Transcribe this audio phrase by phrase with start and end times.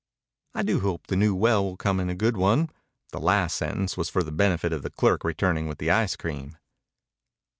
[0.55, 2.71] I do hope the new well will come in a good one."
[3.11, 6.57] The last sentence was for the benefit of the clerk returning with the ice cream.